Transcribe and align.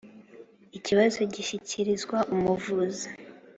ikibazo 0.77 1.19
gishyikirizwa 1.33 2.17
umuvuzi. 2.33 3.07